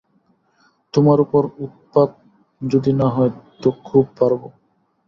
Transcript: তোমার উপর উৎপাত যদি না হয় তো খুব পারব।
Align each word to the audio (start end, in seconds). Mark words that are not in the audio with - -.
তোমার 0.93 1.17
উপর 1.25 1.41
উৎপাত 1.65 2.09
যদি 2.61 2.91
না 2.93 3.07
হয় 3.15 3.31
তো 3.61 3.69
খুব 3.83 4.05
পারব। 4.19 4.41